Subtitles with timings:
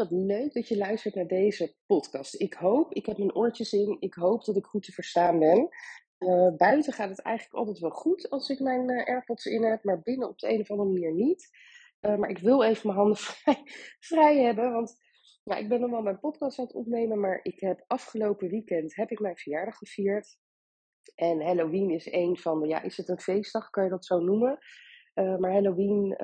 [0.00, 2.34] Wat leuk dat je luistert naar deze podcast.
[2.40, 5.68] Ik hoop, ik heb mijn oortjes in, ik hoop dat ik goed te verstaan ben.
[6.18, 9.84] Uh, buiten gaat het eigenlijk altijd wel goed als ik mijn uh, AirPods in heb,
[9.84, 11.48] maar binnen op de een of andere manier niet.
[12.00, 13.16] Uh, maar ik wil even mijn handen
[14.08, 14.96] vrij, hebben, want
[15.44, 19.10] ja, ik ben wel mijn podcast aan het opnemen, maar ik heb afgelopen weekend heb
[19.10, 20.38] ik mijn verjaardag gevierd.
[21.14, 24.18] En Halloween is een van de, ja, is het een feestdag, kan je dat zo
[24.18, 24.58] noemen?
[25.14, 26.16] maar Halloween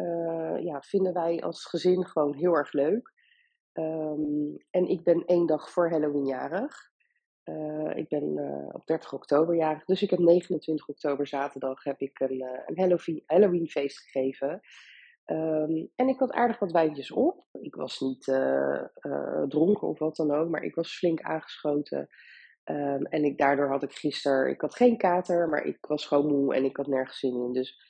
[0.64, 3.14] ja, vinden wij als gezin gewoon heel erg leuk.
[3.78, 6.95] Um, en ik ben één dag voor Halloween jarig.
[7.45, 9.84] Uh, ik ben uh, op 30 oktober jarig.
[9.84, 14.60] Dus ik heb 29 oktober zaterdag heb ik een, uh, een Halloween, Halloween feest gegeven.
[15.26, 17.46] Um, en ik had aardig wat wijntjes op.
[17.52, 18.24] Ik was niet
[19.48, 22.08] dronken of wat dan ook, maar ik was flink aangeschoten.
[22.64, 26.26] Um, en ik, daardoor had ik gisteren, ik had geen kater, maar ik was gewoon
[26.26, 27.52] moe en ik had nergens zin in.
[27.52, 27.80] Dus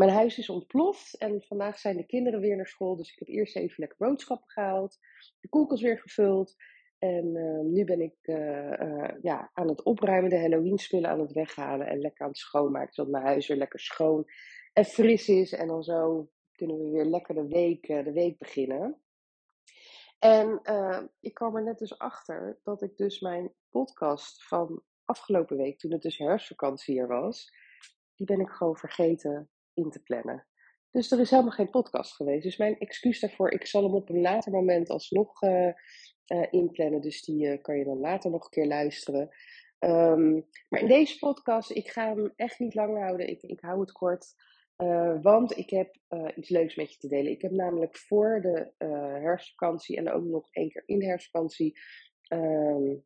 [0.00, 2.96] mijn huis is ontploft en vandaag zijn de kinderen weer naar school.
[2.96, 4.98] Dus ik heb eerst even lekker boodschappen gehaald.
[5.40, 6.54] De koelkast weer gevuld.
[6.98, 11.20] En uh, nu ben ik uh, uh, ja, aan het opruimen, de Halloween spullen aan
[11.20, 12.92] het weghalen en lekker aan het schoonmaken.
[12.92, 14.24] Zodat mijn huis weer lekker schoon
[14.72, 15.52] en fris is.
[15.52, 19.00] En dan zo kunnen we weer lekker de week, de week beginnen.
[20.18, 20.60] En
[21.20, 25.92] ik kwam er net dus achter dat ik dus mijn podcast van afgelopen week, toen
[25.92, 27.52] het dus herfstvakantie hier was,
[28.14, 30.46] die ben ik gewoon vergeten in te plannen.
[30.90, 32.42] Dus er is helemaal geen podcast geweest.
[32.42, 35.72] Dus mijn excuus daarvoor, ik zal hem op een later moment alsnog uh,
[36.50, 37.00] inplannen.
[37.00, 39.28] Dus die uh, kan je dan later nog een keer luisteren.
[39.78, 43.28] Um, maar in deze podcast, ik ga hem echt niet lang houden.
[43.28, 44.34] Ik, ik hou het kort.
[45.22, 45.96] want ik heb
[46.36, 47.32] iets leuks met je te delen.
[47.32, 48.72] Ik heb namelijk voor de
[49.20, 51.78] herfstvakantie en ook nog één keer in herfstvakantie
[52.32, 53.04] um,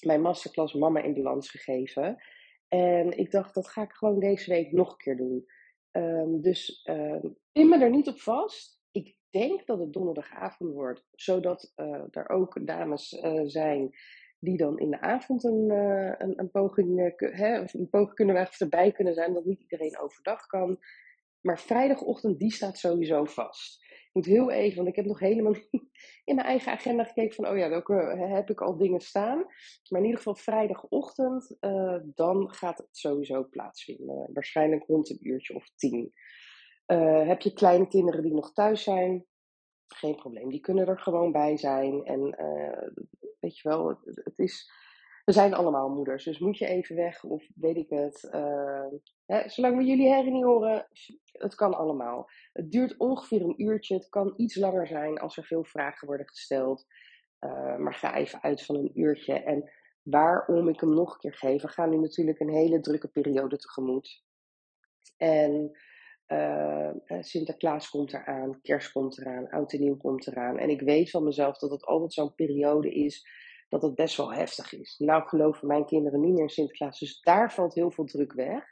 [0.00, 2.22] mijn masterclass Mama in Balans gegeven.
[2.68, 5.46] En ik dacht, dat ga ik gewoon deze week nog een keer doen.
[5.92, 8.80] Um, dus um, pin me er niet op vast.
[8.90, 13.90] Ik denk dat het donderdagavond wordt, zodat uh, er ook dames uh, zijn
[14.38, 18.60] die dan in de avond een, uh, een, poging, hè, een poging kunnen wagen of
[18.60, 20.78] erbij kunnen zijn, dat niet iedereen overdag kan.
[21.40, 23.84] Maar vrijdagochtend, die staat sowieso vast.
[24.12, 25.68] Moet heel even, want ik heb nog helemaal niet
[26.24, 27.94] in mijn eigen agenda gekeken van, oh ja, welke
[28.32, 29.38] heb ik al dingen staan.
[29.88, 34.30] Maar in ieder geval vrijdagochtend, uh, dan gaat het sowieso plaatsvinden.
[34.32, 36.12] Waarschijnlijk rond een uurtje of tien.
[36.86, 39.26] Uh, heb je kleine kinderen die nog thuis zijn?
[39.86, 42.04] Geen probleem, die kunnen er gewoon bij zijn.
[42.04, 43.04] En uh,
[43.40, 44.70] weet je wel, het is
[45.30, 48.28] we zijn allemaal moeders, dus moet je even weg of weet ik het.
[48.34, 48.86] Uh,
[49.26, 50.88] hè, zolang we jullie herrie niet horen,
[51.32, 52.30] het kan allemaal.
[52.52, 56.28] Het duurt ongeveer een uurtje, het kan iets langer zijn als er veel vragen worden
[56.28, 56.86] gesteld.
[57.40, 59.32] Uh, maar ga even uit van een uurtje.
[59.32, 59.70] En
[60.02, 63.56] waarom ik hem nog een keer geef, we gaan nu natuurlijk een hele drukke periode
[63.56, 64.24] tegemoet.
[65.16, 65.70] En
[66.28, 66.90] uh,
[67.20, 70.58] Sinterklaas komt eraan, kerst komt eraan, oud en nieuw komt eraan.
[70.58, 73.26] En ik weet van mezelf dat het altijd zo'n periode is
[73.70, 74.98] dat het best wel heftig is.
[74.98, 78.64] Nou geloven mijn kinderen niet meer in Sinterklaas, dus daar valt heel veel druk weg.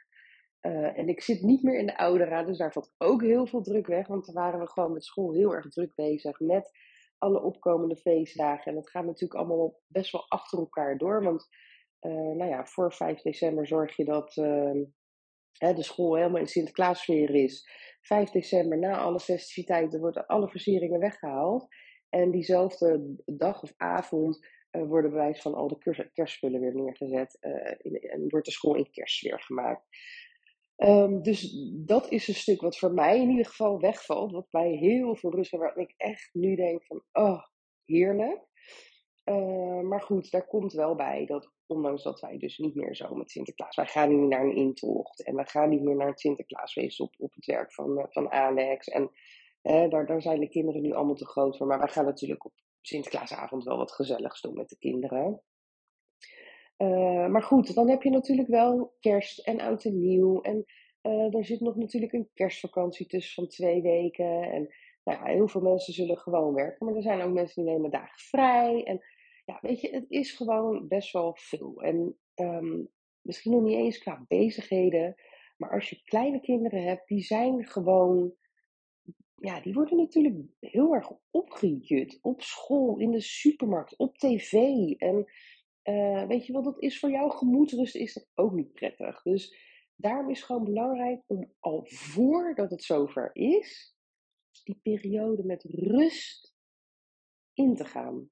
[0.61, 3.61] Uh, en ik zit niet meer in de oudera, dus daar valt ook heel veel
[3.61, 4.07] druk weg.
[4.07, 6.71] Want dan waren we gewoon met school heel erg druk bezig met
[7.17, 8.65] alle opkomende feestdagen.
[8.65, 11.23] En dat gaat natuurlijk allemaal best wel achter elkaar door.
[11.23, 11.47] Want
[12.01, 14.33] uh, nou ja, voor 5 december zorg je dat
[15.57, 17.69] hè, de school helemaal in Sinterklaassfeer is.
[18.01, 21.67] 5 december, na alle festiviteiten, worden alle versieringen weggehaald.
[22.09, 27.37] En diezelfde dag of avond uh, worden bij wijze van al de kerstspullen weer neergezet
[27.41, 29.85] uh, in, en wordt de school in kerstsfeer gemaakt.
[30.77, 34.69] Um, dus dat is een stuk wat voor mij in ieder geval wegvalt, wat mij
[34.69, 37.43] heel veel rust geeft, waar ik echt nu denk van, oh,
[37.85, 38.47] heerlijk.
[39.25, 43.15] Uh, maar goed, daar komt wel bij dat ondanks dat wij dus niet meer zo
[43.15, 46.07] met Sinterklaas, wij gaan niet meer naar een intocht en we gaan niet meer naar
[46.07, 49.11] het Sinterklaasfeest op, op het werk van, van Alex en
[49.61, 52.53] daar, daar zijn de kinderen nu allemaal te groot voor, maar wij gaan natuurlijk op
[52.81, 55.41] Sinterklaasavond wel wat gezelligs doen met de kinderen.
[56.77, 60.41] Uh, maar goed, dan heb je natuurlijk wel kerst en oud en nieuw.
[60.41, 60.65] En
[61.01, 64.41] uh, er zit nog natuurlijk een kerstvakantie tussen van twee weken.
[64.41, 64.67] En
[65.03, 66.85] nou ja, heel veel mensen zullen gewoon werken.
[66.85, 68.83] Maar er zijn ook mensen die nemen dagen vrij.
[68.83, 68.99] En
[69.45, 71.81] ja, weet je, het is gewoon best wel veel.
[71.81, 72.89] En um,
[73.21, 75.15] misschien nog niet eens qua bezigheden.
[75.57, 78.33] Maar als je kleine kinderen hebt, die zijn gewoon
[79.39, 82.19] ja, die worden natuurlijk heel erg opgejut.
[82.21, 84.53] Op school, in de supermarkt, op tv.
[84.97, 85.27] En
[85.83, 89.21] Uh, weet je wel, dat is voor jouw gemoedsrust is dat ook niet prettig.
[89.21, 89.55] Dus
[89.95, 93.95] daarom is gewoon belangrijk om al voordat het zover is,
[94.63, 96.55] die periode met rust
[97.53, 98.29] in te gaan.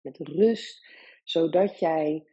[0.00, 0.86] Met rust,
[1.24, 2.26] zodat jij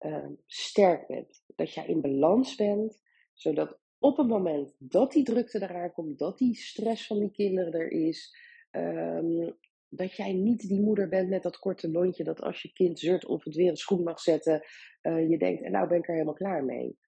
[0.00, 3.02] uh, sterk bent, dat jij in balans bent,
[3.32, 7.72] zodat op het moment dat die drukte eraan komt, dat die stress van die kinderen
[7.72, 8.36] er is,
[8.70, 9.56] um,
[9.88, 13.26] dat jij niet die moeder bent met dat korte lontje dat als je kind zeurt
[13.26, 14.64] of het weer een schoen mag zetten,
[15.02, 16.98] uh, je denkt, en nou ben ik er helemaal klaar mee.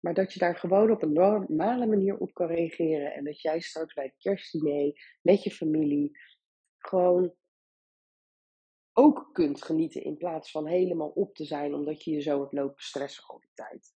[0.00, 3.60] Maar dat je daar gewoon op een normale manier op kan reageren en dat jij
[3.60, 6.18] straks bij het kerstdiner met je familie
[6.78, 7.34] gewoon
[8.92, 12.52] ook kunt genieten in plaats van helemaal op te zijn omdat je je zo hebt
[12.52, 13.94] lopen stressen al die tijd.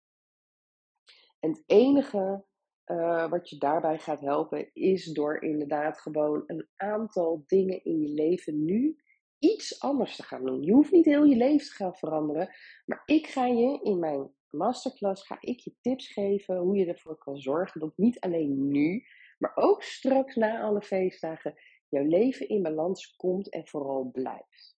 [1.45, 2.45] En het enige
[2.87, 8.09] uh, wat je daarbij gaat helpen is door inderdaad gewoon een aantal dingen in je
[8.09, 8.97] leven nu
[9.39, 10.63] iets anders te gaan doen.
[10.63, 12.55] Je hoeft niet heel je leven te gaan veranderen,
[12.85, 17.19] maar ik ga je in mijn masterclass ga ik je tips geven hoe je ervoor
[17.19, 19.05] kan zorgen dat niet alleen nu,
[19.39, 21.55] maar ook straks na alle feestdagen
[21.89, 24.77] jouw leven in balans komt en vooral blijft.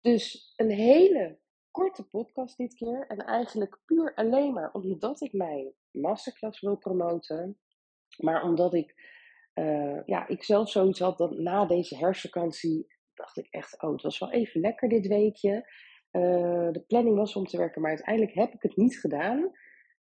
[0.00, 1.38] Dus een hele
[1.78, 3.06] korte podcast dit keer.
[3.06, 7.58] En eigenlijk puur alleen maar omdat ik mijn masterclass wil promoten.
[8.16, 8.94] Maar omdat ik,
[9.54, 14.02] uh, ja, ik zelf zoiets had dat na deze herfstvakantie dacht ik echt, oh, het
[14.02, 15.54] was wel even lekker dit weekje.
[16.12, 19.50] Uh, de planning was om te werken, maar uiteindelijk heb ik het niet gedaan.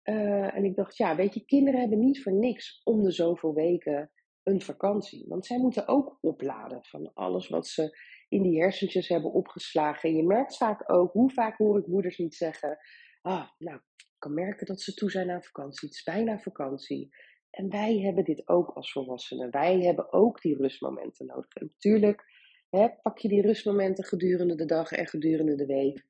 [0.04, 3.54] Uh, en ik dacht, ja, weet je, kinderen hebben niet voor niks om de zoveel
[3.54, 4.10] weken
[4.42, 5.24] een vakantie.
[5.28, 10.08] Want zij moeten ook opladen van alles wat ze in die hersentjes hebben opgeslagen.
[10.08, 12.78] En je merkt vaak ook, hoe vaak hoor ik moeders niet zeggen:
[13.22, 15.88] Ah, nou, ik kan merken dat ze toe zijn aan vakantie.
[15.88, 17.08] Het is bijna vakantie.
[17.50, 19.50] En wij hebben dit ook als volwassenen.
[19.50, 21.54] Wij hebben ook die rustmomenten nodig.
[21.54, 22.24] En natuurlijk
[22.70, 26.06] hè, pak je die rustmomenten gedurende de dag en gedurende de week.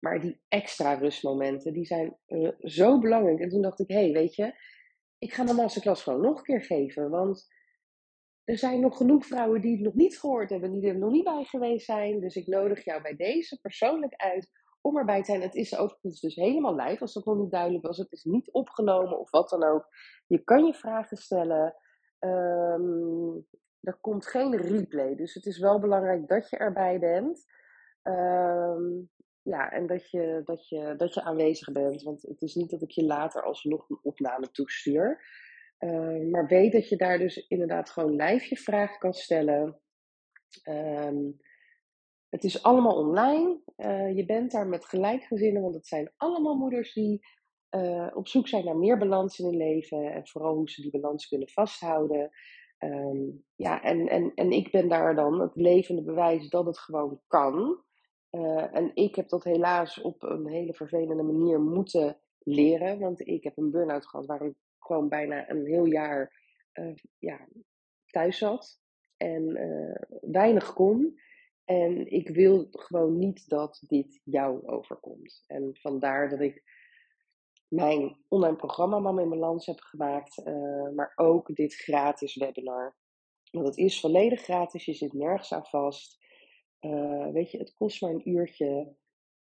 [0.00, 3.40] Maar die extra rustmomenten, die zijn uh, zo belangrijk.
[3.40, 4.54] En toen dacht ik, hé, hey, weet je,
[5.18, 7.10] ik ga mijn masterclass gewoon nog een keer geven.
[7.10, 7.48] Want
[8.50, 11.24] er zijn nog genoeg vrouwen die het nog niet gehoord hebben, die er nog niet
[11.24, 12.20] bij geweest zijn.
[12.20, 14.50] Dus ik nodig jou bij deze persoonlijk uit
[14.80, 15.42] om erbij te zijn.
[15.42, 17.98] Het is overigens dus helemaal live, als dat nog niet duidelijk was.
[17.98, 19.88] Het is niet opgenomen of wat dan ook.
[20.26, 21.74] Je kan je vragen stellen.
[22.18, 23.46] Um,
[23.80, 27.44] er komt geen replay, dus het is wel belangrijk dat je erbij bent.
[28.02, 29.10] Um,
[29.42, 32.02] ja, en dat je, dat, je, dat je aanwezig bent.
[32.02, 35.22] Want het is niet dat ik je later alsnog een opname toestuur.
[35.80, 39.80] Uh, maar weet dat je daar dus inderdaad gewoon live vraag kan stellen.
[40.68, 41.36] Um,
[42.28, 43.60] het is allemaal online.
[43.76, 47.20] Uh, je bent daar met gelijkgezinnen, want het zijn allemaal moeders die
[47.70, 50.12] uh, op zoek zijn naar meer balans in hun leven.
[50.12, 52.30] En vooral hoe ze die balans kunnen vasthouden.
[52.78, 57.20] Um, ja, en, en, en ik ben daar dan het levende bewijs dat het gewoon
[57.26, 57.82] kan.
[58.30, 62.98] Uh, en ik heb dat helaas op een hele vervelende manier moeten leren.
[62.98, 64.54] Want ik heb een burn-out gehad waar ik
[64.90, 66.40] gewoon bijna een heel jaar
[66.74, 67.48] uh, ja,
[68.06, 68.80] thuis zat.
[69.16, 71.20] En uh, weinig kon.
[71.64, 75.44] En ik wil gewoon niet dat dit jou overkomt.
[75.46, 76.62] En vandaar dat ik
[77.68, 80.42] mijn online programma Mama in Balans heb gemaakt.
[80.94, 82.96] maar ook dit gratis webinar.
[83.50, 84.84] Want het is volledig gratis.
[84.84, 86.18] Je zit nergens aan vast.
[87.32, 88.96] Weet je, het kost maar een uurtje.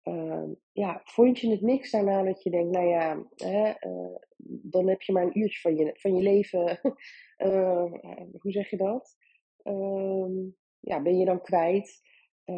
[0.08, 4.16] Uh, ja, vond je het niks daarna dat je denkt, nou ja, hè, uh,
[4.62, 6.80] dan heb je maar een uurtje van je, van je leven.
[8.42, 9.16] hoe zeg je dat?
[9.64, 10.34] Ehm,
[10.80, 12.06] ja, ben je dan kwijt?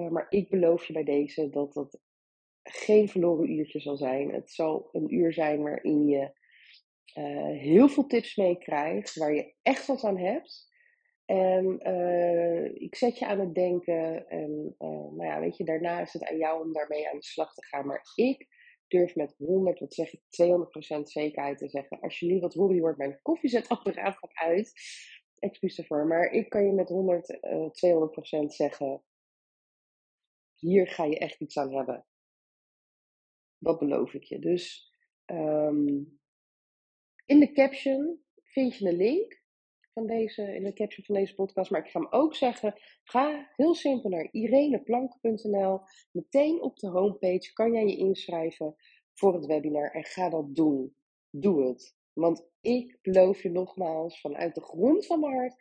[0.09, 1.99] maar ik beloof je bij deze dat dat
[2.63, 4.33] geen verloren uurtje zal zijn.
[4.33, 6.31] Het zal een uur zijn waarin je
[7.57, 10.68] heel veel tips meekrijgt, waar je echt wat aan hebt.
[11.29, 14.29] En uh, ik zet je aan het denken.
[14.29, 17.23] En uh, nou ja, weet je, daarna is het aan jou om daarmee aan de
[17.23, 17.85] slag te gaan.
[17.85, 18.47] Maar ik
[18.87, 20.21] durf met 100, wat zeg ik,
[20.99, 21.99] 200% zekerheid te zeggen.
[21.99, 24.73] Als je nu wat hoor, wordt mijn koffiezetapparaat gaat uit.
[25.39, 26.07] Excuus ervoor.
[26.07, 27.69] Maar ik kan je met 100, uh,
[28.45, 29.03] 200% zeggen.
[30.55, 32.05] Hier ga je echt iets aan hebben.
[33.57, 34.39] Dat beloof ik je.
[34.39, 34.93] Dus
[35.25, 36.19] um,
[37.25, 39.38] in de caption vind je een link
[40.07, 41.71] deze, in de caption van deze podcast.
[41.71, 45.79] Maar ik ga hem ook zeggen, ga heel simpel naar ireneplank.nl.
[46.11, 48.75] Meteen op de homepage kan jij je inschrijven
[49.13, 50.95] voor het webinar en ga dat doen.
[51.29, 51.97] Doe het.
[52.13, 55.55] Want ik beloof je nogmaals vanuit de grond van mijn hart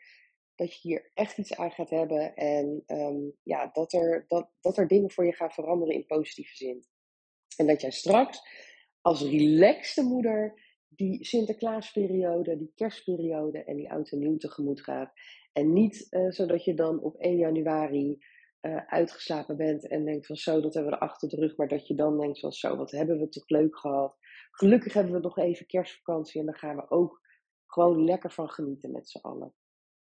[0.54, 2.34] dat je hier echt iets aan gaat hebben.
[2.34, 6.56] En um, ja, dat er, dat, dat er dingen voor je gaan veranderen in positieve
[6.56, 6.84] zin.
[7.56, 8.40] En dat jij straks
[9.00, 15.12] als relaxte moeder die Sinterklaasperiode, die kerstperiode en die oud en nieuw tegemoet gaat.
[15.52, 18.18] En niet uh, zodat je dan op 1 januari
[18.60, 21.56] uh, uitgeslapen bent en denkt van zo, dat hebben we achter de rug.
[21.56, 24.16] Maar dat je dan denkt van zo, wat hebben we toch leuk gehad.
[24.50, 27.20] Gelukkig hebben we nog even kerstvakantie en daar gaan we ook
[27.66, 29.54] gewoon lekker van genieten met z'n allen.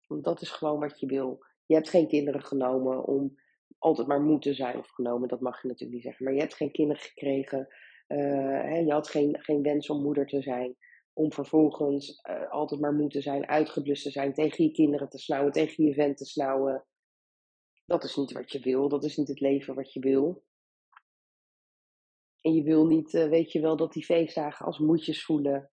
[0.07, 1.45] Want dat is gewoon wat je wil.
[1.65, 3.41] Je hebt geen kinderen genomen om
[3.77, 5.27] altijd maar moeten zijn of genomen.
[5.27, 6.25] Dat mag je natuurlijk niet zeggen.
[6.25, 7.67] Maar je hebt geen kinderen gekregen.
[8.17, 10.75] Hè, je had geen, geen wens om moeder te zijn.
[11.13, 15.51] Om vervolgens uh, altijd maar moeten zijn, uitgeblust te zijn, tegen je kinderen te snauwen,
[15.51, 16.85] tegen je vent te snauwen.
[17.85, 18.89] Dat is niet wat je wil.
[18.89, 20.43] Dat is niet het leven wat je wil.
[22.41, 25.71] En je wil niet, uh, weet je wel, dat die feestdagen als moedjes voelen.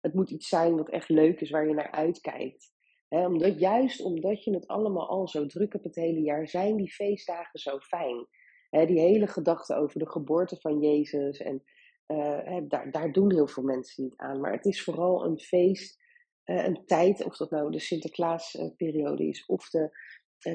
[0.00, 2.72] Het moet iets zijn wat echt leuk is, waar je naar uitkijkt.
[3.08, 6.92] Omdat, juist omdat je het allemaal al zo druk hebt het hele jaar, zijn die
[6.92, 8.26] feestdagen zo fijn.
[8.70, 11.38] Die hele gedachte over de geboorte van Jezus.
[11.38, 11.62] En
[12.06, 14.40] uh, daar, daar doen heel veel mensen niet aan.
[14.40, 15.98] Maar het is vooral een feest,
[16.44, 19.90] uh, een tijd, of dat nou de Sinterklaasperiode is of de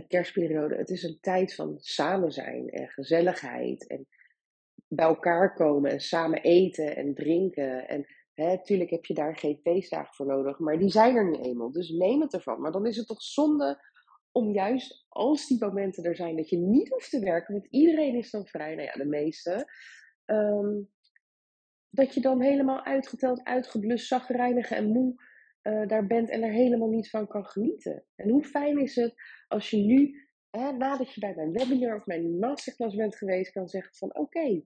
[0.08, 0.76] kerstperiode.
[0.76, 3.88] Het is een tijd van samen zijn en gezelligheid.
[3.88, 4.08] En
[4.88, 7.88] bij elkaar komen en samen eten en drinken.
[7.88, 8.06] En
[8.36, 11.72] Hè, tuurlijk heb je daar geen feestdagen voor nodig, maar die zijn er nu eenmaal.
[11.72, 12.62] Dus neem het ervan.
[12.62, 13.80] Maar dan is het toch zonde
[14.36, 18.16] om juist als die momenten er zijn dat je niet hoeft te werken, want iedereen
[18.16, 19.72] is dan vrij, nou ja, de meeste.
[20.26, 20.90] Um,
[21.90, 25.16] dat je dan helemaal uitgeteld, uitgeblust, zagrijnig en moe
[25.64, 28.06] uh, daar bent en er helemaal niet van kan genieten.
[28.16, 29.14] En hoe fijn is het
[29.48, 33.68] als je nu, hè, nadat je bij mijn webinar of mijn masterclass bent geweest, kan
[33.68, 34.64] zeggen van oké,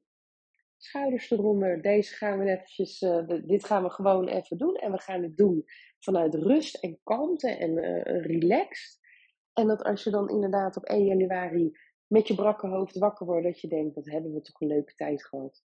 [0.77, 1.81] schouders eronder.
[1.81, 4.75] Deze gaan we eventjes, uh, dit gaan we gewoon even doen.
[4.75, 5.65] En we gaan het doen
[5.99, 8.98] vanuit rust en kalmte en uh, relaxed.
[9.59, 13.45] En dat als je dan inderdaad op 1 januari met je brakke hoofd wakker wordt,
[13.45, 15.63] dat je denkt, wat hebben we toch een leuke tijd gehad.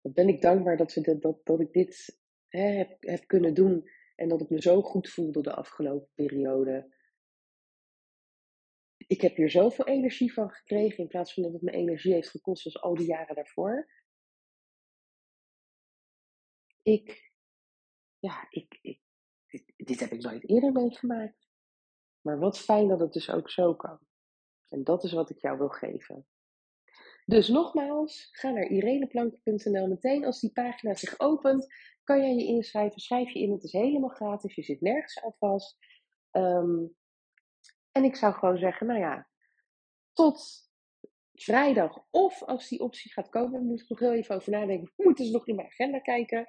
[0.00, 3.90] Wat ben ik dankbaar dat, dat, dat ik dit hè, heb, kunnen doen.
[4.16, 6.90] En dat ik me zo goed voelde de afgelopen periode
[9.06, 12.28] ik heb hier zoveel energie van gekregen in plaats van dat het me energie heeft
[12.28, 13.88] gekost zoals al die jaren daarvoor.
[16.82, 17.32] Ik,
[18.18, 19.00] ja, ik, ik
[19.46, 21.51] dit, dit, heb ik nooit eerder meegemaakt.
[22.22, 23.98] Maar wat fijn dat het dus ook zo kan.
[24.68, 26.26] En dat is wat ik jou wil geven.
[27.24, 29.88] Dus nogmaals, ga naar ireneplank.nl.
[29.88, 31.66] Meteen als die pagina zich opent,
[32.04, 33.00] kan jij je inschrijven.
[33.00, 34.54] Schrijf je in, het is helemaal gratis.
[34.54, 35.76] Je zit nergens aan vast.
[36.30, 36.96] Um,
[37.92, 39.28] en ik zou gewoon zeggen, nou ja,
[40.12, 40.70] tot
[41.32, 42.06] vrijdag.
[42.10, 44.92] Of als die optie gaat komen, moet ik nog heel even over nadenken.
[44.96, 46.46] Moeten ze nog in mijn agenda kijken.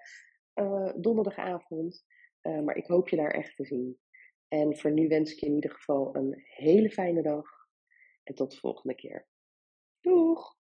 [0.55, 2.05] Uh, donderdagavond.
[2.41, 3.99] Uh, maar ik hoop je daar echt te zien.
[4.53, 7.45] En voor nu wens ik je in ieder geval een hele fijne dag.
[8.23, 9.27] En tot de volgende keer.
[10.01, 10.55] Doeg!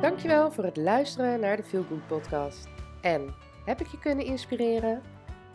[0.00, 2.68] Dankjewel voor het luisteren naar de Feel Good podcast.
[3.02, 5.02] En heb ik je kunnen inspireren?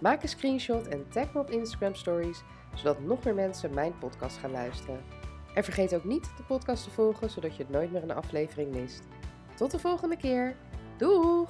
[0.01, 2.43] Maak een screenshot en tag me op Instagram Stories,
[2.75, 5.03] zodat nog meer mensen mijn podcast gaan luisteren.
[5.53, 9.03] En vergeet ook niet de podcast te volgen, zodat je nooit meer een aflevering mist.
[9.55, 10.55] Tot de volgende keer.
[10.97, 11.47] Doeg!